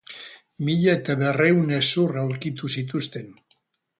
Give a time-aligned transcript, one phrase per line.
[0.69, 3.29] Mila eta berrehun hezur aurkitu zituzten.